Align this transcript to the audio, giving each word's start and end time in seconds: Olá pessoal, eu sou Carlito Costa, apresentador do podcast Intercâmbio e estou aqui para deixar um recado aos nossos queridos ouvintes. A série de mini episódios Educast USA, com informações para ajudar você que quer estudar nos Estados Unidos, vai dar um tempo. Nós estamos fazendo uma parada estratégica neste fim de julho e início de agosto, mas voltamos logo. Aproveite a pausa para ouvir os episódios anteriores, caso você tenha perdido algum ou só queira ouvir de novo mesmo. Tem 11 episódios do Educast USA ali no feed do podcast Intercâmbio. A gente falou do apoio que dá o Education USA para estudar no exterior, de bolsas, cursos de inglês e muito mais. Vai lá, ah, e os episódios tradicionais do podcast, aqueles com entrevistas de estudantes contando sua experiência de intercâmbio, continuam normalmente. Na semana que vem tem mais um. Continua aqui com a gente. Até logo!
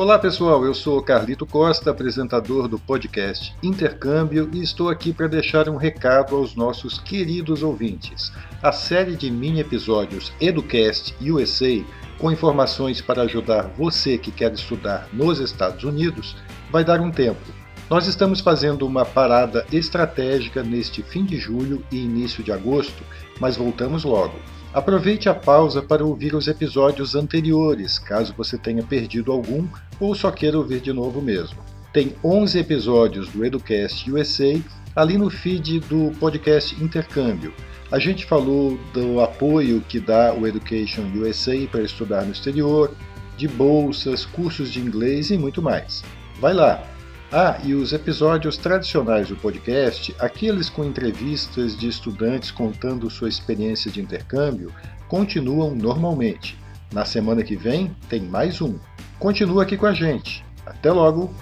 Olá 0.00 0.18
pessoal, 0.18 0.64
eu 0.64 0.72
sou 0.72 1.02
Carlito 1.02 1.44
Costa, 1.44 1.90
apresentador 1.90 2.66
do 2.66 2.78
podcast 2.78 3.54
Intercâmbio 3.62 4.48
e 4.50 4.62
estou 4.62 4.88
aqui 4.88 5.12
para 5.12 5.26
deixar 5.26 5.68
um 5.68 5.76
recado 5.76 6.34
aos 6.34 6.56
nossos 6.56 6.98
queridos 6.98 7.62
ouvintes. 7.62 8.32
A 8.62 8.72
série 8.72 9.14
de 9.14 9.30
mini 9.30 9.60
episódios 9.60 10.32
Educast 10.40 11.14
USA, 11.20 11.84
com 12.18 12.32
informações 12.32 13.02
para 13.02 13.24
ajudar 13.24 13.70
você 13.76 14.16
que 14.16 14.30
quer 14.30 14.54
estudar 14.54 15.06
nos 15.12 15.38
Estados 15.38 15.84
Unidos, 15.84 16.34
vai 16.70 16.82
dar 16.82 16.98
um 17.02 17.10
tempo. 17.10 17.59
Nós 17.90 18.06
estamos 18.06 18.38
fazendo 18.38 18.86
uma 18.86 19.04
parada 19.04 19.66
estratégica 19.72 20.62
neste 20.62 21.02
fim 21.02 21.24
de 21.24 21.36
julho 21.38 21.84
e 21.90 21.96
início 21.96 22.40
de 22.40 22.52
agosto, 22.52 23.02
mas 23.40 23.56
voltamos 23.56 24.04
logo. 24.04 24.38
Aproveite 24.72 25.28
a 25.28 25.34
pausa 25.34 25.82
para 25.82 26.04
ouvir 26.04 26.36
os 26.36 26.46
episódios 26.46 27.16
anteriores, 27.16 27.98
caso 27.98 28.32
você 28.38 28.56
tenha 28.56 28.84
perdido 28.84 29.32
algum 29.32 29.66
ou 29.98 30.14
só 30.14 30.30
queira 30.30 30.56
ouvir 30.56 30.80
de 30.80 30.92
novo 30.92 31.20
mesmo. 31.20 31.58
Tem 31.92 32.14
11 32.22 32.60
episódios 32.60 33.28
do 33.30 33.44
Educast 33.44 34.08
USA 34.08 34.60
ali 34.94 35.18
no 35.18 35.28
feed 35.28 35.80
do 35.80 36.12
podcast 36.20 36.80
Intercâmbio. 36.80 37.52
A 37.90 37.98
gente 37.98 38.24
falou 38.24 38.78
do 38.94 39.20
apoio 39.20 39.80
que 39.80 39.98
dá 39.98 40.32
o 40.32 40.46
Education 40.46 41.10
USA 41.16 41.66
para 41.68 41.82
estudar 41.82 42.24
no 42.24 42.30
exterior, 42.30 42.94
de 43.36 43.48
bolsas, 43.48 44.24
cursos 44.24 44.70
de 44.70 44.78
inglês 44.78 45.32
e 45.32 45.36
muito 45.36 45.60
mais. 45.60 46.04
Vai 46.40 46.54
lá, 46.54 46.86
ah, 47.32 47.60
e 47.62 47.74
os 47.74 47.92
episódios 47.92 48.56
tradicionais 48.56 49.28
do 49.28 49.36
podcast, 49.36 50.14
aqueles 50.18 50.68
com 50.68 50.84
entrevistas 50.84 51.78
de 51.78 51.88
estudantes 51.88 52.50
contando 52.50 53.08
sua 53.08 53.28
experiência 53.28 53.88
de 53.88 54.00
intercâmbio, 54.00 54.72
continuam 55.06 55.74
normalmente. 55.74 56.58
Na 56.92 57.04
semana 57.04 57.44
que 57.44 57.54
vem 57.54 57.94
tem 58.08 58.22
mais 58.22 58.60
um. 58.60 58.76
Continua 59.20 59.62
aqui 59.62 59.76
com 59.76 59.86
a 59.86 59.92
gente. 59.92 60.44
Até 60.66 60.90
logo! 60.90 61.32